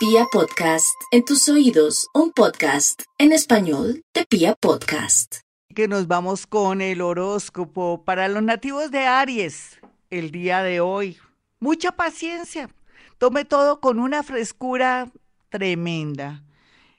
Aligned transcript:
Pia 0.00 0.24
Podcast, 0.32 0.98
en 1.10 1.26
tus 1.26 1.46
oídos, 1.50 2.08
un 2.14 2.32
podcast 2.32 3.02
en 3.18 3.32
español 3.32 4.02
de 4.14 4.24
Pia 4.24 4.54
Podcast. 4.54 5.40
Que 5.74 5.88
nos 5.88 6.06
vamos 6.06 6.46
con 6.46 6.80
el 6.80 7.02
horóscopo 7.02 8.02
para 8.02 8.26
los 8.28 8.42
nativos 8.42 8.90
de 8.90 9.00
Aries 9.00 9.78
el 10.08 10.30
día 10.30 10.62
de 10.62 10.80
hoy. 10.80 11.18
Mucha 11.58 11.92
paciencia. 11.92 12.70
Tome 13.18 13.44
todo 13.44 13.82
con 13.82 13.98
una 13.98 14.22
frescura 14.22 15.12
tremenda. 15.50 16.44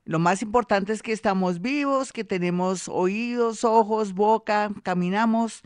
Lo 0.05 0.19
más 0.19 0.43
importante 0.43 0.93
es 0.93 1.01
que 1.01 1.11
estamos 1.11 1.59
vivos, 1.59 2.13
que 2.13 2.23
tenemos 2.23 2.87
oídos, 2.87 3.63
ojos, 3.63 4.13
boca, 4.13 4.69
caminamos 4.83 5.63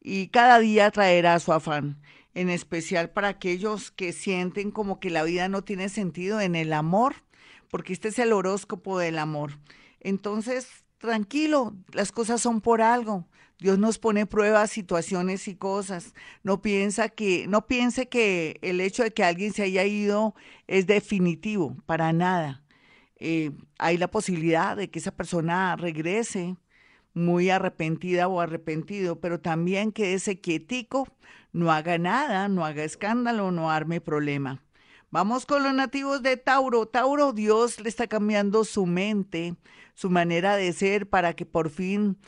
y 0.00 0.28
cada 0.28 0.60
día 0.60 0.92
traerá 0.92 1.40
su 1.40 1.52
afán 1.52 2.00
en 2.36 2.50
especial 2.50 3.08
para 3.08 3.28
aquellos 3.28 3.90
que 3.90 4.12
sienten 4.12 4.70
como 4.70 5.00
que 5.00 5.08
la 5.08 5.22
vida 5.22 5.48
no 5.48 5.64
tiene 5.64 5.88
sentido 5.88 6.38
en 6.38 6.54
el 6.54 6.74
amor, 6.74 7.14
porque 7.70 7.94
este 7.94 8.08
es 8.08 8.18
el 8.18 8.34
horóscopo 8.34 8.98
del 8.98 9.18
amor. 9.18 9.58
Entonces, 10.00 10.68
tranquilo, 10.98 11.74
las 11.92 12.12
cosas 12.12 12.42
son 12.42 12.60
por 12.60 12.82
algo. 12.82 13.26
Dios 13.58 13.78
nos 13.78 13.98
pone 13.98 14.26
pruebas, 14.26 14.70
situaciones 14.70 15.48
y 15.48 15.54
cosas. 15.54 16.12
No 16.42 16.60
piensa 16.60 17.08
que, 17.08 17.46
no 17.48 17.66
piense 17.66 18.10
que 18.10 18.58
el 18.60 18.82
hecho 18.82 19.02
de 19.02 19.12
que 19.12 19.24
alguien 19.24 19.54
se 19.54 19.62
haya 19.62 19.84
ido 19.84 20.34
es 20.66 20.86
definitivo, 20.86 21.74
para 21.86 22.12
nada. 22.12 22.62
Eh, 23.18 23.50
hay 23.78 23.96
la 23.96 24.10
posibilidad 24.10 24.76
de 24.76 24.90
que 24.90 24.98
esa 24.98 25.10
persona 25.10 25.74
regrese 25.76 26.58
muy 27.16 27.50
arrepentida 27.50 28.28
o 28.28 28.40
arrepentido, 28.40 29.20
pero 29.20 29.40
también 29.40 29.90
quédese 29.90 30.38
quietico 30.38 31.08
no 31.56 31.72
haga 31.72 31.96
nada, 31.96 32.48
no 32.48 32.66
haga 32.66 32.84
escándalo, 32.84 33.50
no 33.50 33.70
arme 33.70 34.02
problema. 34.02 34.62
Vamos 35.10 35.46
con 35.46 35.62
los 35.62 35.72
nativos 35.72 36.22
de 36.22 36.36
Tauro. 36.36 36.86
Tauro, 36.86 37.32
Dios 37.32 37.80
le 37.80 37.88
está 37.88 38.06
cambiando 38.06 38.62
su 38.64 38.84
mente, 38.84 39.54
su 39.94 40.10
manera 40.10 40.56
de 40.56 40.74
ser 40.74 41.08
para 41.08 41.32
que 41.32 41.46
por 41.46 41.70
fin 41.70 42.18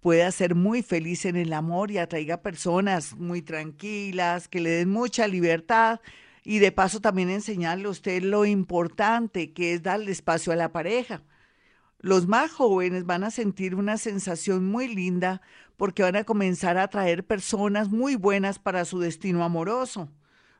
pueda 0.00 0.30
ser 0.30 0.54
muy 0.54 0.82
feliz 0.82 1.24
en 1.24 1.34
el 1.34 1.52
amor 1.52 1.90
y 1.90 1.98
atraiga 1.98 2.42
personas 2.42 3.16
muy 3.16 3.42
tranquilas, 3.42 4.46
que 4.46 4.60
le 4.60 4.70
den 4.70 4.90
mucha 4.90 5.26
libertad 5.26 6.00
y 6.44 6.60
de 6.60 6.70
paso 6.70 7.00
también 7.00 7.28
enseñarle 7.28 7.86
a 7.86 7.90
usted 7.90 8.22
lo 8.22 8.44
importante 8.44 9.52
que 9.52 9.72
es 9.72 9.82
darle 9.82 10.12
espacio 10.12 10.52
a 10.52 10.56
la 10.56 10.70
pareja. 10.70 11.22
Los 12.06 12.28
más 12.28 12.52
jóvenes 12.52 13.04
van 13.04 13.24
a 13.24 13.32
sentir 13.32 13.74
una 13.74 13.96
sensación 13.96 14.64
muy 14.64 14.86
linda 14.86 15.42
porque 15.76 16.04
van 16.04 16.14
a 16.14 16.22
comenzar 16.22 16.78
a 16.78 16.84
atraer 16.84 17.26
personas 17.26 17.88
muy 17.88 18.14
buenas 18.14 18.60
para 18.60 18.84
su 18.84 19.00
destino 19.00 19.42
amoroso. 19.42 20.08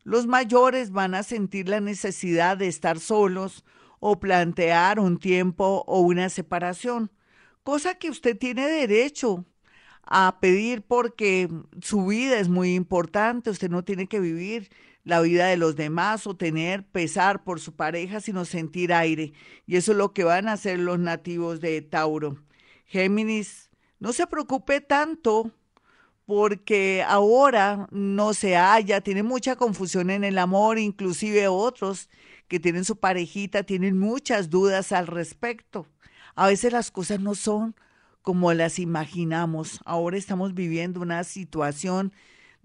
Los 0.02 0.26
mayores 0.26 0.90
van 0.90 1.14
a 1.14 1.22
sentir 1.22 1.68
la 1.68 1.78
necesidad 1.78 2.56
de 2.56 2.66
estar 2.66 2.98
solos 2.98 3.64
o 4.00 4.18
plantear 4.18 4.98
un 4.98 5.20
tiempo 5.20 5.84
o 5.86 6.00
una 6.00 6.30
separación, 6.30 7.12
cosa 7.62 7.94
que 7.94 8.10
usted 8.10 8.36
tiene 8.36 8.66
derecho 8.66 9.44
a 10.02 10.38
pedir 10.40 10.82
porque 10.82 11.48
su 11.80 12.06
vida 12.06 12.40
es 12.40 12.48
muy 12.48 12.74
importante, 12.74 13.50
usted 13.50 13.70
no 13.70 13.84
tiene 13.84 14.08
que 14.08 14.18
vivir 14.18 14.68
la 15.06 15.20
vida 15.20 15.46
de 15.46 15.56
los 15.56 15.76
demás 15.76 16.26
o 16.26 16.36
tener 16.36 16.84
pesar 16.84 17.44
por 17.44 17.60
su 17.60 17.76
pareja, 17.76 18.20
sino 18.20 18.44
sentir 18.44 18.92
aire. 18.92 19.32
Y 19.64 19.76
eso 19.76 19.92
es 19.92 19.98
lo 19.98 20.12
que 20.12 20.24
van 20.24 20.48
a 20.48 20.54
hacer 20.54 20.80
los 20.80 20.98
nativos 20.98 21.60
de 21.60 21.80
Tauro. 21.80 22.42
Géminis, 22.86 23.70
no 24.00 24.12
se 24.12 24.26
preocupe 24.26 24.80
tanto 24.80 25.52
porque 26.26 27.04
ahora 27.06 27.86
no 27.92 28.34
se 28.34 28.56
halla, 28.56 29.00
tiene 29.00 29.22
mucha 29.22 29.54
confusión 29.54 30.10
en 30.10 30.24
el 30.24 30.38
amor, 30.38 30.76
inclusive 30.76 31.46
otros 31.46 32.10
que 32.48 32.58
tienen 32.58 32.84
su 32.84 32.96
parejita 32.96 33.62
tienen 33.62 33.96
muchas 33.96 34.50
dudas 34.50 34.90
al 34.90 35.06
respecto. 35.06 35.86
A 36.34 36.48
veces 36.48 36.72
las 36.72 36.90
cosas 36.90 37.20
no 37.20 37.36
son 37.36 37.76
como 38.22 38.52
las 38.54 38.80
imaginamos. 38.80 39.78
Ahora 39.84 40.16
estamos 40.16 40.52
viviendo 40.52 41.00
una 41.00 41.22
situación 41.22 42.12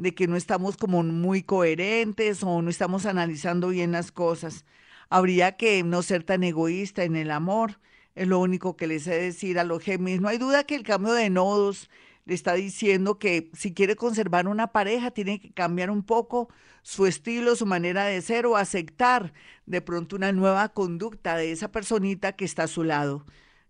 de 0.02 0.16
que 0.16 0.26
no 0.28 0.36
estamos 0.36 0.78
como 0.78 1.04
muy 1.04 1.44
coherentes 1.44 2.42
o 2.42 2.64
no 2.64 2.72
estamos 2.72 3.06
analizando 3.06 3.68
bien 3.68 3.92
las 3.92 4.12
cosas. 4.12 4.66
Habría 5.12 5.58
que 5.58 5.84
no 5.84 6.02
ser 6.02 6.24
tan 6.24 6.44
egoísta 6.44 7.04
en 7.04 7.16
el 7.16 7.30
amor. 7.30 7.80
Es 8.16 8.28
lo 8.28 8.40
único 8.40 8.76
que 8.76 8.88
les 8.88 9.06
he 9.06 9.12
de 9.12 9.22
decir 9.26 9.60
a 9.60 9.64
los 9.64 9.84
Géminis. 9.84 10.20
No 10.20 10.28
hay 10.28 10.40
duda 10.40 10.64
que 10.64 10.74
el 10.74 10.82
cambio 10.82 11.14
de 11.14 11.30
nodos 11.30 11.88
le 12.26 12.34
está 12.34 12.56
diciendo 12.56 13.20
que 13.20 13.52
si 13.54 13.76
quiere 13.76 13.96
conservar 13.96 14.48
una 14.48 14.72
pareja, 14.72 15.12
tiene 15.12 15.40
que 15.40 15.52
cambiar 15.54 15.92
un 15.92 16.02
poco 16.02 16.50
su 16.82 17.06
estilo, 17.06 17.56
su 17.56 17.68
manera 17.68 18.06
de 18.06 18.22
ser 18.24 18.48
o 18.48 18.58
aceptar 18.58 19.34
de 19.68 19.82
pronto 19.82 20.16
una 20.16 20.32
nueva 20.32 20.70
conducta 20.70 21.36
de 21.36 21.52
esa 21.52 21.72
personita 21.72 22.32
que 22.32 22.46
está 22.46 22.64
a 22.64 22.68
su 22.68 22.84
lado. 22.84 23.24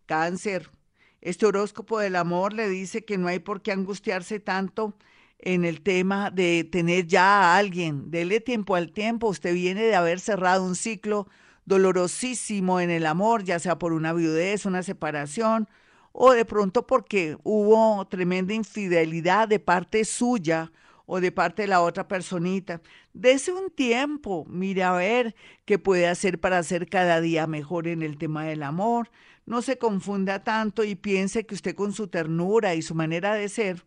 Cáncer. 0.06 0.72
Este 1.20 1.46
horóscopo 1.46 2.00
del 2.00 2.16
amor 2.16 2.54
le 2.54 2.70
dice 2.70 3.04
que 3.04 3.18
no 3.18 3.28
hay 3.28 3.40
por 3.40 3.62
qué 3.62 3.74
angustiarse 3.74 4.40
tanto 4.40 4.96
en 5.42 5.66
el 5.66 5.82
tema 5.82 6.32
de 6.32 6.64
tener 6.64 7.08
ya 7.08 7.42
a 7.42 7.58
alguien. 7.58 8.12
Dele 8.12 8.40
tiempo 8.40 8.76
al 8.76 8.92
tiempo. 8.92 9.28
Usted 9.28 9.54
viene 9.54 9.84
de 9.84 9.96
haber 9.96 10.20
cerrado 10.20 10.64
un 10.64 10.76
ciclo 10.76 11.28
dolorosísimo 11.66 12.80
en 12.80 12.90
el 12.90 13.06
amor, 13.06 13.44
ya 13.44 13.60
sea 13.60 13.78
por 13.78 13.94
una 13.94 14.14
viudez, 14.14 14.66
una 14.66 14.84
separación, 14.84 15.70
o 16.12 16.32
de 16.32 16.46
pronto 16.46 16.86
porque 16.88 17.38
hubo 17.44 18.06
tremenda 18.08 18.54
infidelidad 18.54 19.48
de 19.48 19.60
parte 19.60 20.04
suya 20.06 20.72
o 21.06 21.20
de 21.20 21.32
parte 21.32 21.64
de 21.64 21.68
la 21.68 21.82
otra 21.82 22.08
personita. 22.08 22.82
Dese 23.14 23.52
un 23.52 23.70
tiempo, 23.70 24.46
mire 24.48 24.84
a 24.84 24.94
ver 24.94 25.36
qué 25.66 25.78
puede 25.80 26.08
hacer 26.08 26.40
para 26.40 26.58
hacer 26.58 26.88
cada 26.88 27.22
día 27.22 27.48
mejor 27.48 27.88
en 27.88 28.02
el 28.02 28.18
tema 28.18 28.46
del 28.46 28.64
amor. 28.64 29.10
No 29.46 29.62
se 29.62 29.78
confunda 29.78 30.44
tanto 30.44 30.84
y 30.84 30.96
piense 30.96 31.46
que 31.46 31.56
usted 31.56 31.76
con 31.76 31.94
su 31.94 32.08
ternura 32.08 32.76
y 32.76 32.82
su 32.82 32.96
manera 32.96 33.34
de 33.34 33.50
ser, 33.50 33.86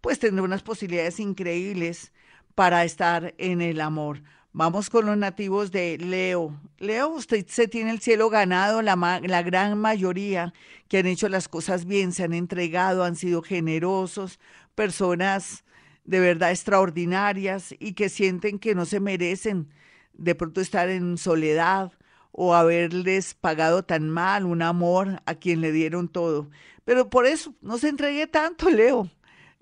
pues 0.00 0.18
tendrá 0.18 0.42
unas 0.42 0.62
posibilidades 0.62 1.20
increíbles 1.20 2.12
para 2.54 2.84
estar 2.84 3.34
en 3.38 3.60
el 3.60 3.80
amor. 3.80 4.22
Vamos 4.52 4.90
con 4.90 5.06
los 5.06 5.16
nativos 5.16 5.70
de 5.70 5.98
Leo. 5.98 6.58
Leo, 6.78 7.10
usted 7.10 7.46
se 7.46 7.68
tiene 7.68 7.90
el 7.90 8.00
cielo 8.00 8.30
ganado, 8.30 8.82
la, 8.82 9.42
gran 9.42 9.78
mayoría 9.78 10.52
que 10.88 10.98
han 10.98 11.06
hecho 11.06 11.28
las 11.28 11.48
cosas 11.48 11.84
bien, 11.84 12.12
se 12.12 12.24
han 12.24 12.32
entregado, 12.32 13.04
han 13.04 13.14
sido 13.14 13.42
generosos, 13.42 14.40
personas 14.74 15.64
de 16.04 16.18
verdad 16.18 16.50
extraordinarias 16.50 17.74
y 17.78 17.92
que 17.92 18.08
sienten 18.08 18.58
que 18.58 18.74
no 18.74 18.86
se 18.86 18.98
merecen 18.98 19.68
de 20.14 20.34
pronto 20.34 20.60
estar 20.60 20.88
en 20.88 21.18
soledad 21.18 21.92
o 22.32 22.54
haberles 22.54 23.34
pagado 23.34 23.84
tan 23.84 24.08
mal 24.08 24.44
un 24.44 24.62
amor 24.62 25.22
a 25.26 25.34
quien 25.34 25.60
le 25.60 25.70
dieron 25.70 26.08
todo. 26.08 26.50
Pero 26.84 27.10
por 27.10 27.26
eso 27.26 27.54
no 27.60 27.78
se 27.78 27.88
entregue 27.88 28.26
tanto, 28.26 28.70
Leo. 28.70 29.10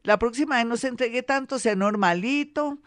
La 0.07 0.21
próxima 0.21 0.59
vez 0.59 0.67
no 0.67 0.77
se 0.77 0.87
entregue 0.87 1.25
tanto, 1.25 1.59
sea 1.59 1.75
normalito, 1.75 2.79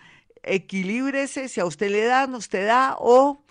equilíbrese, 0.41 1.49
si 1.49 1.59
a 1.59 1.65
usted 1.65 1.91
le 1.91 2.05
dan, 2.05 2.33
usted 2.33 2.65
da 2.65 2.95
o 2.97 3.43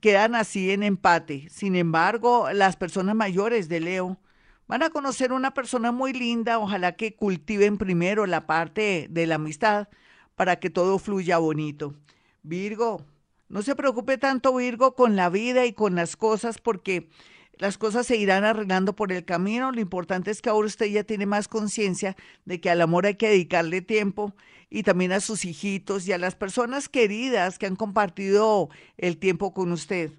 quedan 0.00 0.36
así 0.36 0.70
en 0.70 0.84
empate. 0.84 1.48
Sin 1.50 1.74
embargo, 1.74 2.52
las 2.52 2.76
personas 2.76 3.16
mayores 3.16 3.68
de 3.68 3.80
Leo 3.80 4.20
van 4.68 4.84
a 4.84 4.90
conocer 4.90 5.32
una 5.32 5.52
persona 5.52 5.90
muy 5.90 6.12
linda, 6.12 6.60
ojalá 6.60 6.92
que 6.92 7.16
cultiven 7.16 7.76
primero 7.76 8.24
la 8.26 8.46
parte 8.46 9.08
de 9.10 9.26
la 9.26 9.34
amistad 9.34 9.88
para 10.36 10.60
que 10.60 10.70
todo 10.70 11.00
fluya 11.00 11.38
bonito. 11.38 11.96
Virgo, 12.44 13.04
no 13.48 13.62
se 13.62 13.74
preocupe 13.74 14.16
tanto 14.16 14.54
Virgo 14.54 14.94
con 14.94 15.16
la 15.16 15.28
vida 15.28 15.66
y 15.66 15.72
con 15.72 15.96
las 15.96 16.14
cosas 16.14 16.58
porque 16.58 17.10
las 17.58 17.78
cosas 17.78 18.06
se 18.06 18.16
irán 18.16 18.44
arreglando 18.44 18.94
por 18.94 19.12
el 19.12 19.24
camino. 19.24 19.72
Lo 19.72 19.80
importante 19.80 20.30
es 20.30 20.42
que 20.42 20.50
ahora 20.50 20.66
usted 20.66 20.86
ya 20.86 21.04
tiene 21.04 21.26
más 21.26 21.48
conciencia 21.48 22.16
de 22.44 22.60
que 22.60 22.70
al 22.70 22.80
amor 22.80 23.06
hay 23.06 23.14
que 23.14 23.28
dedicarle 23.28 23.82
tiempo 23.82 24.34
y 24.70 24.82
también 24.82 25.12
a 25.12 25.20
sus 25.20 25.44
hijitos 25.44 26.08
y 26.08 26.12
a 26.12 26.18
las 26.18 26.34
personas 26.34 26.88
queridas 26.88 27.58
que 27.58 27.66
han 27.66 27.76
compartido 27.76 28.70
el 28.96 29.18
tiempo 29.18 29.52
con 29.52 29.70
usted. 29.70 30.12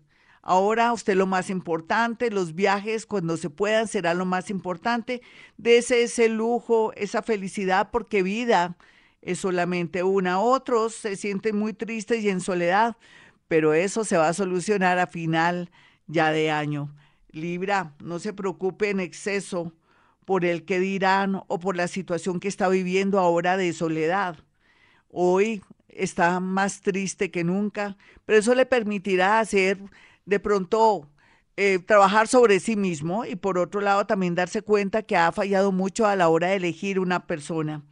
Ahora 0.44 0.94
usted 0.94 1.15
lo 1.15 1.25
más 1.25 1.50
importante, 1.50 2.30
los 2.30 2.53
viajes 2.53 3.06
cuando 3.06 3.38
se 3.38 3.50
puedan 3.50 3.88
será 3.88 4.13
lo 4.13 4.25
más 4.25 4.50
importante. 4.50 5.21
Dese 5.57 6.03
ese 6.03 6.29
lujo, 6.29 6.91
esa 6.95 7.24
felicidad, 7.24 7.89
porque 7.91 8.24
vida 8.24 8.77
es 9.21 9.39
solamente 9.39 10.03
una. 10.03 10.39
Otros 10.39 10.94
se 10.94 11.15
sienten 11.15 11.57
muy 11.57 11.74
tristes 11.74 12.24
y 12.24 12.29
en 12.29 12.41
soledad, 12.41 12.97
pero 13.47 13.74
eso 13.74 14.03
se 14.03 14.18
va 14.18 14.27
a 14.27 14.33
solucionar 14.33 15.00
a 15.00 15.07
final 15.07 15.71
ya 16.07 16.31
de 16.31 16.51
año. 16.51 16.94
Libra, 17.33 17.95
no 18.00 18.19
se 18.19 18.31
preocupe 18.31 18.91
en 18.91 19.00
exceso 19.00 19.74
por 20.24 20.45
el 20.45 20.63
que 20.65 20.80
dirán 20.80 21.41
o 21.47 21.59
por 21.59 21.75
la 21.75 21.88
situación 21.88 22.39
que 22.39 22.47
está 22.47 22.69
viviendo 22.69 23.19
ahora 23.19 23.57
de 23.57 23.74
soledad. 23.74 24.38
Hoy 25.09 25.62
está 25.89 26.39
más 26.39 26.81
triste 26.81 27.31
que 27.31 27.44
nunca, 27.44 27.97
pero 28.25 28.39
eso 28.39 28.56
le 28.56 28.65
permitirá 28.65 29.39
hacer 29.39 29.80
de 30.25 30.39
pronto 30.39 31.09
eh, 31.57 31.80
trabajar 31.80 32.27
sobre 32.27 32.59
sí 32.59 32.75
mismo 32.75 33.25
y 33.25 33.36
por 33.36 33.57
otro 33.57 33.81
lado 33.81 34.06
también 34.06 34.36
darse 34.36 34.62
cuenta 34.62 35.01
que 35.01 35.18
ha 35.18 35.31
fallado 35.31 35.71
mucho 35.71 36.06
a 36.06 36.15
la 36.15 36.29
hora 36.29 36.47
de 36.47 36.56
elegir 36.56 37.00
una 37.00 37.25
persona. 37.25 37.83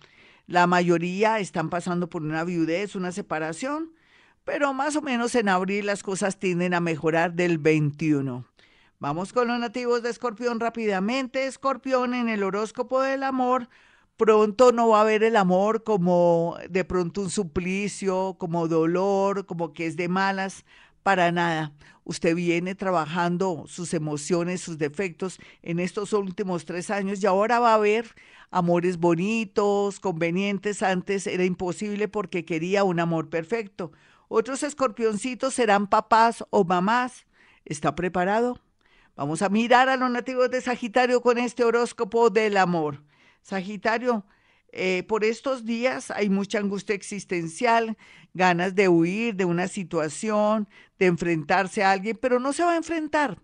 La 0.45 0.67
mayoría 0.67 1.39
están 1.39 1.69
pasando 1.69 2.09
por 2.09 2.21
una 2.21 2.43
viudez, 2.43 2.95
una 2.95 3.11
separación, 3.11 3.91
pero 4.43 4.73
más 4.73 4.95
o 4.95 5.01
menos 5.01 5.33
en 5.35 5.49
abril 5.49 5.87
las 5.87 6.03
cosas 6.03 6.39
tienden 6.39 6.73
a 6.73 6.79
mejorar 6.79 7.33
del 7.33 7.57
21. 7.57 8.50
Vamos 9.01 9.33
con 9.33 9.47
los 9.47 9.57
nativos 9.59 10.03
de 10.03 10.11
Escorpión 10.11 10.59
rápidamente. 10.59 11.47
Escorpión 11.47 12.13
en 12.13 12.29
el 12.29 12.43
horóscopo 12.43 13.01
del 13.01 13.23
amor. 13.23 13.67
Pronto 14.15 14.71
no 14.71 14.89
va 14.89 15.01
a 15.01 15.05
ver 15.05 15.23
el 15.23 15.37
amor 15.37 15.83
como 15.83 16.55
de 16.69 16.85
pronto 16.85 17.21
un 17.21 17.31
suplicio, 17.31 18.35
como 18.37 18.67
dolor, 18.67 19.47
como 19.47 19.73
que 19.73 19.87
es 19.87 19.97
de 19.97 20.07
malas, 20.07 20.65
para 21.01 21.31
nada. 21.31 21.73
Usted 22.03 22.35
viene 22.35 22.75
trabajando 22.75 23.63
sus 23.65 23.95
emociones, 23.95 24.61
sus 24.61 24.77
defectos 24.77 25.39
en 25.63 25.79
estos 25.79 26.13
últimos 26.13 26.65
tres 26.65 26.91
años 26.91 27.23
y 27.23 27.25
ahora 27.25 27.59
va 27.59 27.73
a 27.73 27.79
ver 27.79 28.13
amores 28.51 28.97
bonitos, 28.97 29.99
convenientes. 29.99 30.83
Antes 30.83 31.25
era 31.25 31.43
imposible 31.43 32.07
porque 32.07 32.45
quería 32.45 32.83
un 32.83 32.99
amor 32.99 33.31
perfecto. 33.31 33.93
Otros 34.27 34.61
escorpioncitos 34.61 35.55
serán 35.55 35.87
papás 35.87 36.45
o 36.51 36.63
mamás. 36.65 37.25
¿Está 37.65 37.95
preparado? 37.95 38.59
Vamos 39.15 39.41
a 39.41 39.49
mirar 39.49 39.89
a 39.89 39.97
los 39.97 40.09
nativos 40.09 40.49
de 40.49 40.61
Sagitario 40.61 41.21
con 41.21 41.37
este 41.37 41.63
horóscopo 41.63 42.29
del 42.29 42.55
amor. 42.55 43.03
Sagitario, 43.41 44.25
eh, 44.71 45.03
por 45.07 45.25
estos 45.25 45.65
días 45.65 46.11
hay 46.11 46.29
mucha 46.29 46.59
angustia 46.59 46.95
existencial, 46.95 47.97
ganas 48.33 48.73
de 48.73 48.87
huir 48.87 49.35
de 49.35 49.43
una 49.43 49.67
situación, 49.67 50.69
de 50.97 51.07
enfrentarse 51.07 51.83
a 51.83 51.91
alguien, 51.91 52.17
pero 52.21 52.39
no 52.39 52.53
se 52.53 52.63
va 52.63 52.73
a 52.73 52.77
enfrentar, 52.77 53.41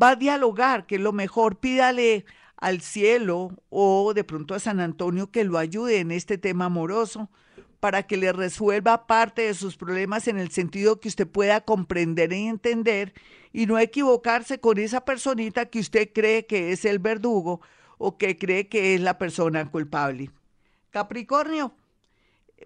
va 0.00 0.10
a 0.10 0.16
dialogar, 0.16 0.86
que 0.86 0.94
es 0.94 1.00
lo 1.02 1.12
mejor, 1.12 1.58
pídale 1.60 2.24
al 2.56 2.80
cielo 2.80 3.50
o 3.68 4.14
de 4.14 4.24
pronto 4.24 4.54
a 4.54 4.58
San 4.58 4.80
Antonio 4.80 5.30
que 5.30 5.44
lo 5.44 5.58
ayude 5.58 5.98
en 5.98 6.12
este 6.12 6.38
tema 6.38 6.66
amoroso 6.66 7.30
para 7.80 8.02
que 8.02 8.18
le 8.18 8.32
resuelva 8.32 9.06
parte 9.06 9.42
de 9.42 9.54
sus 9.54 9.76
problemas 9.76 10.28
en 10.28 10.38
el 10.38 10.50
sentido 10.50 11.00
que 11.00 11.08
usted 11.08 11.26
pueda 11.26 11.62
comprender 11.62 12.32
y 12.32 12.46
entender 12.46 13.14
y 13.52 13.66
no 13.66 13.78
equivocarse 13.78 14.60
con 14.60 14.78
esa 14.78 15.04
personita 15.04 15.66
que 15.66 15.80
usted 15.80 16.10
cree 16.12 16.46
que 16.46 16.72
es 16.72 16.84
el 16.84 16.98
verdugo 16.98 17.60
o 17.98 18.18
que 18.18 18.36
cree 18.36 18.68
que 18.68 18.94
es 18.94 19.00
la 19.00 19.18
persona 19.18 19.70
culpable. 19.70 20.30
Capricornio. 20.90 21.74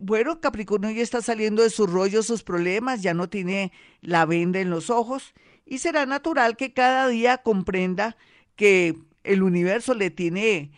Bueno, 0.01 0.41
Capricornio 0.41 0.91
ya 0.91 1.03
está 1.03 1.23
saliendo 1.23 1.63
de 1.63 1.71
sus 1.71 1.89
rollos, 1.89 2.27
sus 2.27 2.43
problemas, 2.43 3.03
ya 3.03 3.15
no 3.15 3.29
tiene 3.29 3.73
la 4.01 4.27
venda 4.27 4.59
en 4.59 4.69
los 4.69 4.91
ojos 4.91 5.33
y 5.65 5.79
será 5.79 6.05
natural 6.05 6.57
que 6.57 6.73
cada 6.73 7.07
día 7.07 7.39
comprenda 7.39 8.17
que 8.57 8.97
el 9.23 9.43
universo 9.45 9.95
le 9.95 10.11
tiene 10.11 10.73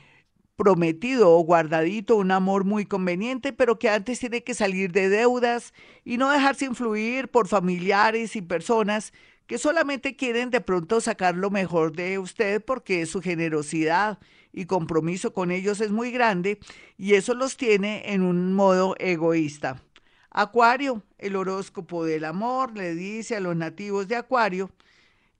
prometido 0.57 1.33
o 1.33 1.41
guardadito 1.41 2.17
un 2.17 2.31
amor 2.31 2.65
muy 2.65 2.87
conveniente, 2.87 3.53
pero 3.53 3.79
que 3.79 3.91
antes 3.91 4.19
tiene 4.19 4.43
que 4.43 4.55
salir 4.55 4.91
de 4.93 5.09
deudas 5.09 5.75
y 6.05 6.17
no 6.17 6.31
dejarse 6.31 6.65
influir 6.65 7.29
por 7.29 7.47
familiares 7.47 8.37
y 8.37 8.43
personas 8.43 9.13
que 9.47 9.59
solamente 9.59 10.17
quieren 10.17 10.51
de 10.51 10.61
pronto 10.61 11.01
sacar 11.01 11.37
lo 11.37 11.51
mejor 11.51 11.93
de 11.93 12.19
usted 12.19 12.65
porque 12.65 13.07
su 13.07 13.21
generosidad 13.21 14.19
y 14.53 14.65
compromiso 14.65 15.33
con 15.33 15.51
ellos 15.51 15.81
es 15.81 15.93
muy 15.93 16.11
grande 16.11 16.59
y 16.97 17.15
eso 17.15 17.35
los 17.35 17.57
tiene 17.57 18.13
en 18.13 18.23
un 18.23 18.55
modo 18.55 18.97
egoísta. 18.99 19.83
Acuario, 20.31 21.03
el 21.19 21.37
horóscopo 21.37 22.05
del 22.05 22.25
amor, 22.25 22.77
le 22.77 22.95
dice 22.95 23.37
a 23.37 23.41
los 23.41 23.57
nativos 23.57 24.09
de 24.09 24.17
Acuario 24.17 24.71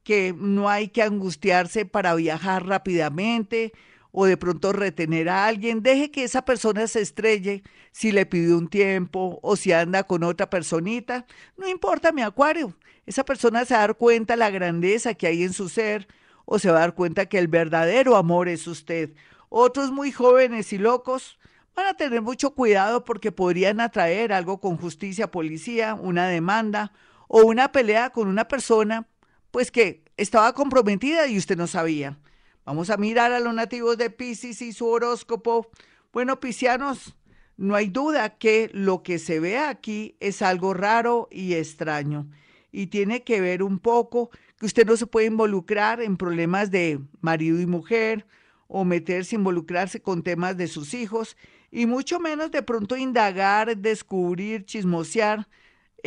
que 0.05 0.35
no 0.37 0.69
hay 0.69 0.89
que 0.89 1.03
angustiarse 1.03 1.85
para 1.85 2.15
viajar 2.15 2.67
rápidamente 2.67 3.73
o 4.19 4.25
de 4.25 4.39
pronto 4.39 4.73
retener 4.73 5.29
a 5.29 5.47
alguien. 5.47 5.83
Deje 5.83 6.11
que 6.11 6.25
esa 6.25 6.43
persona 6.43 6.87
se 6.87 7.03
estrelle 7.03 7.63
si 7.93 8.13
le 8.13 8.25
pidió 8.25 8.57
un 8.57 8.69
tiempo 8.69 9.39
o 9.43 9.57
si 9.57 9.73
anda 9.73 10.05
con 10.05 10.23
otra 10.23 10.49
personita. 10.49 11.27
No 11.59 11.69
importa, 11.69 12.13
mi 12.13 12.23
Acuario. 12.23 12.75
Esa 13.05 13.27
persona 13.27 13.67
se 13.67 13.75
va 13.75 13.81
a 13.81 13.87
dar 13.89 13.97
cuenta 13.99 14.35
la 14.35 14.49
grandeza 14.49 15.13
que 15.13 15.27
hay 15.27 15.43
en 15.43 15.53
su 15.53 15.69
ser 15.69 16.09
o 16.47 16.59
se 16.59 16.71
va 16.71 16.79
a 16.79 16.81
dar 16.81 16.95
cuenta 16.95 17.27
que 17.27 17.39
el 17.39 17.47
verdadero 17.49 18.17
amor 18.17 18.49
es 18.49 18.67
usted. 18.67 19.13
Otros 19.51 19.93
muy 19.93 20.13
jóvenes 20.13 20.73
y 20.73 20.79
locos 20.79 21.39
van 21.75 21.87
a 21.87 21.95
tener 21.95 22.23
mucho 22.23 22.55
cuidado 22.55 23.05
porque 23.05 23.33
podrían 23.33 23.81
atraer 23.81 24.33
algo 24.33 24.63
con 24.63 24.79
justicia, 24.79 25.31
policía, 25.31 25.93
una 25.93 26.27
demanda 26.27 26.91
o 27.29 27.43
una 27.43 27.71
pelea 27.71 28.09
con 28.09 28.29
una 28.29 28.49
persona 28.49 29.07
pues 29.51 29.71
que 29.71 30.05
estaba 30.17 30.55
comprometida 30.55 31.27
y 31.27 31.37
usted 31.37 31.59
no 31.59 31.67
sabía. 31.67 32.19
Vamos 32.67 32.91
a 32.91 32.97
mirar 32.97 33.31
a 33.31 33.39
los 33.39 33.55
nativos 33.55 33.97
de 33.97 34.11
Pisces 34.11 34.61
y 34.61 34.73
su 34.73 34.89
horóscopo. 34.89 35.71
Bueno, 36.13 36.41
piscianos, 36.41 37.15
no 37.57 37.77
hay 37.77 37.87
duda 37.87 38.39
que 38.39 38.71
lo 38.73 39.05
que 39.05 39.21
se 39.21 39.39
ve 39.39 39.57
aquí 39.57 40.17
es 40.19 40.43
algo 40.43 40.75
raro 40.75 41.29
y 41.31 41.55
extraño 41.55 42.27
y 42.73 42.89
tiene 42.89 43.23
que 43.23 43.41
ver 43.41 43.63
un 43.63 43.79
poco 43.79 44.31
que 44.59 44.67
usted 44.67 44.85
no 44.85 44.97
se 44.97 45.07
puede 45.07 45.29
involucrar 45.29 46.03
en 46.03 46.17
problemas 46.17 46.73
de 46.73 46.99
marido 47.21 47.61
y 47.61 47.67
mujer 47.67 48.27
o 48.67 48.85
meterse, 48.85 49.37
involucrarse 49.37 50.03
con 50.03 50.25
temas 50.25 50.57
de 50.57 50.67
sus 50.67 50.93
hijos 50.93 51.37
y 51.71 51.87
mucho 51.87 52.19
menos 52.19 52.51
de 52.51 52.63
pronto 52.65 52.97
indagar, 52.97 53.77
descubrir, 53.77 54.65
chismosear 54.65 55.47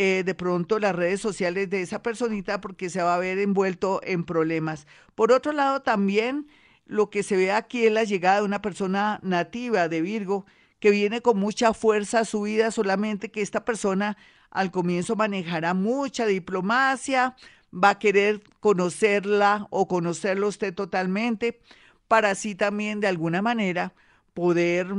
eh, 0.01 0.23
de 0.23 0.33
pronto 0.33 0.79
las 0.79 0.95
redes 0.95 1.19
sociales 1.19 1.69
de 1.69 1.81
esa 1.81 2.01
personita 2.01 2.61
porque 2.61 2.89
se 2.89 3.01
va 3.01 3.15
a 3.15 3.19
ver 3.19 3.37
envuelto 3.37 3.99
en 4.05 4.23
problemas. 4.23 4.87
Por 5.13 5.33
otro 5.33 5.51
lado, 5.51 5.81
también 5.81 6.47
lo 6.85 7.09
que 7.09 7.21
se 7.21 7.35
ve 7.35 7.51
aquí 7.51 7.85
es 7.85 7.91
la 7.91 8.05
llegada 8.05 8.37
de 8.37 8.45
una 8.45 8.61
persona 8.61 9.19
nativa 9.23 9.89
de 9.89 10.01
Virgo 10.01 10.45
que 10.79 10.89
viene 10.89 11.19
con 11.19 11.37
mucha 11.37 11.73
fuerza 11.73 12.19
a 12.19 12.23
su 12.25 12.43
vida, 12.43 12.71
solamente 12.71 13.29
que 13.29 13.41
esta 13.41 13.65
persona 13.65 14.15
al 14.51 14.71
comienzo 14.71 15.17
manejará 15.17 15.73
mucha 15.73 16.25
diplomacia, 16.25 17.35
va 17.73 17.89
a 17.89 17.99
querer 17.99 18.41
conocerla 18.61 19.67
o 19.69 19.89
conocerlo 19.89 20.47
usted 20.47 20.73
totalmente, 20.73 21.59
para 22.07 22.29
así 22.29 22.55
también 22.55 23.01
de 23.01 23.07
alguna 23.07 23.41
manera 23.41 23.91
poder 24.33 24.95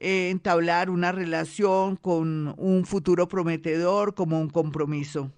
eh, 0.00 0.30
entablar 0.30 0.90
una 0.90 1.10
relación 1.10 1.96
con 1.96 2.54
un 2.56 2.86
futuro 2.86 3.26
prometedor 3.26 4.14
como 4.14 4.40
un 4.40 4.48
compromiso. 4.48 5.32